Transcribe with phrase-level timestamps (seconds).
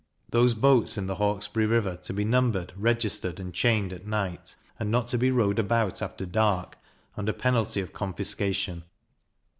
[0.31, 4.89] Those boats in the Hawkesbury river to be numbered, registered, and chained at night, and
[4.89, 6.79] not to be rowed about after dark,
[7.15, 8.83] under penalty of confiscation.